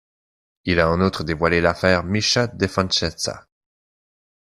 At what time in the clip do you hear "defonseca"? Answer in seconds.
2.47-3.45